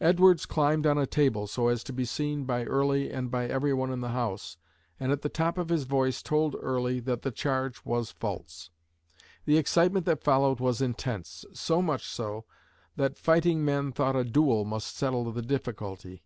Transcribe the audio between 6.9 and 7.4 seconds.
that the